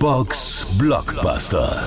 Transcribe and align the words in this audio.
Box 0.00 0.66
Blockbuster. 0.78 1.86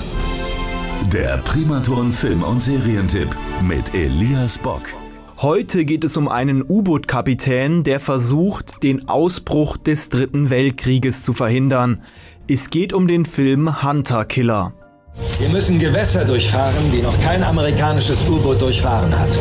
Der 1.11 1.37
Primaton 1.39 2.11
Film- 2.11 2.43
und 2.43 2.61
Serientipp 2.61 3.35
mit 3.63 3.95
Elias 3.95 4.59
Bock. 4.59 4.83
Heute 5.41 5.83
geht 5.83 6.03
es 6.03 6.15
um 6.15 6.27
einen 6.27 6.61
U-Boot-Kapitän, 6.61 7.83
der 7.83 7.99
versucht, 7.99 8.83
den 8.83 9.09
Ausbruch 9.09 9.77
des 9.77 10.09
Dritten 10.09 10.51
Weltkrieges 10.51 11.23
zu 11.23 11.33
verhindern. 11.33 12.03
Es 12.47 12.69
geht 12.69 12.93
um 12.93 13.07
den 13.07 13.25
Film 13.25 13.81
Hunter 13.81 14.25
Killer. 14.25 14.73
Wir 15.39 15.49
müssen 15.49 15.79
Gewässer 15.79 16.23
durchfahren, 16.23 16.91
die 16.91 17.01
noch 17.01 17.19
kein 17.19 17.41
amerikanisches 17.41 18.29
U-Boot 18.29 18.61
durchfahren 18.61 19.17
hat. 19.17 19.35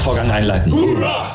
Tauchvorgang 0.00 0.30
einleiten. 0.30 0.72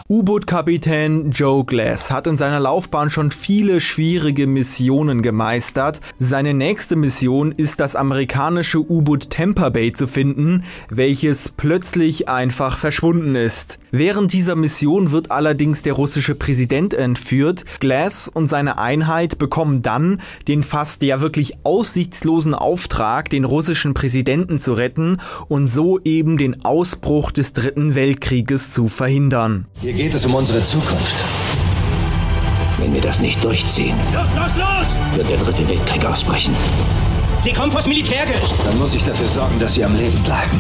U-Boot-Kapitän 0.09 1.29
Joe 1.29 1.65
Glass 1.65 2.09
hat 2.09 2.25
in 2.25 2.35
seiner 2.35 2.59
Laufbahn 2.59 3.11
schon 3.11 3.29
viele 3.29 3.79
schwierige 3.79 4.47
Missionen 4.47 5.21
gemeistert. 5.21 6.01
Seine 6.17 6.55
nächste 6.55 6.95
Mission 6.95 7.51
ist 7.51 7.79
das 7.79 7.95
amerikanische 7.95 8.79
U-Boot 8.79 9.29
Tampa 9.29 9.69
Bay 9.69 9.93
zu 9.93 10.07
finden, 10.07 10.63
welches 10.89 11.49
plötzlich 11.49 12.27
einfach 12.27 12.79
verschwunden 12.79 13.35
ist. 13.35 13.77
Während 13.91 14.33
dieser 14.33 14.55
Mission 14.55 15.11
wird 15.11 15.29
allerdings 15.29 15.83
der 15.83 15.93
russische 15.93 16.33
Präsident 16.33 16.95
entführt. 16.95 17.65
Glass 17.79 18.27
und 18.27 18.47
seine 18.47 18.79
Einheit 18.79 19.37
bekommen 19.37 19.83
dann 19.83 20.21
den 20.47 20.63
fast 20.63 21.03
ja 21.03 21.21
wirklich 21.21 21.57
aussichtslosen 21.63 22.55
Auftrag, 22.55 23.29
den 23.29 23.43
russischen 23.43 23.93
Präsidenten 23.93 24.57
zu 24.57 24.73
retten 24.73 25.21
und 25.49 25.67
so 25.67 25.99
eben 26.03 26.37
den 26.37 26.65
Ausbruch 26.65 27.31
des 27.31 27.53
Dritten 27.53 27.93
Weltkrieges 27.93 28.54
zu 28.57 28.87
verhindern. 28.87 29.65
Hier 29.81 29.93
geht 29.93 30.13
es 30.15 30.25
um 30.25 30.35
unsere 30.35 30.63
Zukunft. 30.63 31.15
Wenn 32.77 32.93
wir 32.93 33.01
das 33.01 33.19
nicht 33.19 33.43
durchziehen, 33.43 33.95
Los, 34.13 34.27
los, 34.35 34.51
los! 34.57 35.15
wird 35.17 35.29
der 35.29 35.37
dritte 35.37 35.67
Weltkrieg 35.69 36.05
ausbrechen. 36.05 36.53
Sie 37.41 37.53
kommen 37.53 37.71
vors 37.71 37.87
Militärgericht. 37.87 38.53
Dann 38.65 38.77
muss 38.79 38.95
ich 38.95 39.03
dafür 39.03 39.27
sorgen, 39.27 39.57
dass 39.59 39.75
sie 39.75 39.83
am 39.85 39.95
Leben 39.95 40.17
bleiben. 40.23 40.59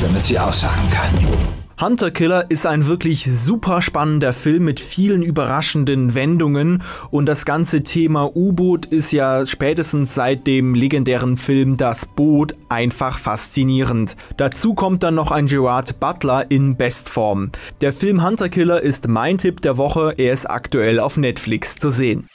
Damit 0.00 0.22
sie 0.24 0.38
aussagen 0.38 0.90
kann. 0.90 1.61
Hunter 1.82 2.12
Killer 2.12 2.48
ist 2.48 2.64
ein 2.64 2.86
wirklich 2.86 3.24
super 3.24 3.82
spannender 3.82 4.32
Film 4.32 4.66
mit 4.66 4.78
vielen 4.78 5.20
überraschenden 5.20 6.14
Wendungen 6.14 6.84
und 7.10 7.26
das 7.26 7.44
ganze 7.44 7.82
Thema 7.82 8.36
U-Boot 8.36 8.86
ist 8.86 9.10
ja 9.10 9.44
spätestens 9.44 10.14
seit 10.14 10.46
dem 10.46 10.76
legendären 10.76 11.36
Film 11.36 11.76
Das 11.76 12.06
Boot 12.06 12.54
einfach 12.68 13.18
faszinierend. 13.18 14.16
Dazu 14.36 14.74
kommt 14.74 15.02
dann 15.02 15.16
noch 15.16 15.32
ein 15.32 15.48
Gerard 15.48 15.98
Butler 15.98 16.48
in 16.52 16.76
Bestform. 16.76 17.50
Der 17.80 17.92
Film 17.92 18.24
Hunter 18.24 18.48
Killer 18.48 18.80
ist 18.80 19.08
mein 19.08 19.38
Tipp 19.38 19.60
der 19.60 19.76
Woche, 19.76 20.14
er 20.16 20.32
ist 20.32 20.48
aktuell 20.48 21.00
auf 21.00 21.16
Netflix 21.16 21.74
zu 21.78 21.90
sehen. 21.90 22.28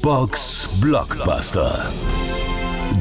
Box 0.00 0.70
Blockbuster. 0.80 1.84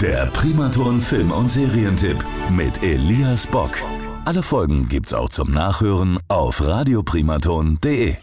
Der 0.01 0.25
Primaton 0.33 0.99
Film- 0.99 1.31
und 1.31 1.49
Serientipp 1.49 2.17
mit 2.49 2.83
Elias 2.83 3.47
Bock. 3.47 3.77
Alle 4.25 4.43
Folgen 4.43 4.87
gibt's 4.89 5.13
auch 5.13 5.29
zum 5.29 5.51
Nachhören 5.51 6.19
auf 6.27 6.67
radioprimaton.de. 6.67 8.15